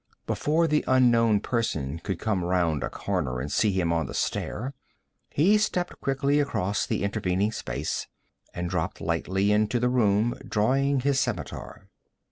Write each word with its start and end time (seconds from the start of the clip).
Before 0.25 0.65
the 0.65 0.83
unknown 0.87 1.41
person 1.41 1.99
could 1.99 2.17
come 2.17 2.43
round 2.43 2.81
a 2.83 2.89
corner 2.89 3.39
and 3.39 3.51
see 3.51 3.71
him 3.71 3.93
on 3.93 4.07
the 4.07 4.15
stair, 4.15 4.73
he 5.29 5.59
stepped 5.59 6.01
quickly 6.01 6.39
across 6.39 6.87
the 6.87 7.03
intervening 7.03 7.51
space 7.51 8.07
and 8.51 8.67
dropped 8.67 8.99
lightly 8.99 9.51
into 9.51 9.79
the 9.79 9.89
room, 9.89 10.33
drawing 10.47 11.01
his 11.01 11.19
scimitar. 11.19 11.87